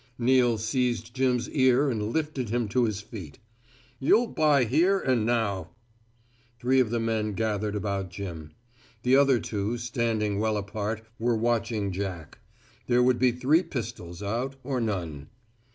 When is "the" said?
6.89-6.99, 9.03-9.15